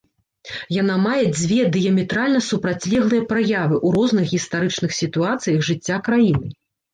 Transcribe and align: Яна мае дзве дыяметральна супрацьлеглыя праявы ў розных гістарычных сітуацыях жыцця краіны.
Яна 0.81 0.93
мае 1.07 1.23
дзве 1.39 1.59
дыяметральна 1.75 2.39
супрацьлеглыя 2.45 3.27
праявы 3.33 3.75
ў 3.77 3.89
розных 3.97 4.25
гістарычных 4.33 4.97
сітуацыях 5.03 5.59
жыцця 5.69 6.01
краіны. 6.11 6.47